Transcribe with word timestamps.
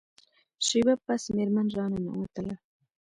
شیبه 0.65 0.93
پس 1.05 1.23
میرمن 1.35 1.67
را 1.75 1.85
ننوتله. 1.91 2.55